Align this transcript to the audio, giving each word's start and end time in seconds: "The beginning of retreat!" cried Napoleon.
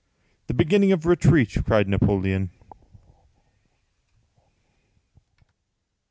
"The 0.47 0.55
beginning 0.55 0.91
of 0.91 1.05
retreat!" 1.05 1.55
cried 1.63 1.87
Napoleon. 1.87 2.49